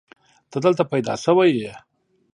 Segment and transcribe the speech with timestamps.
[0.51, 1.73] ته دلته پيدا شوې يې.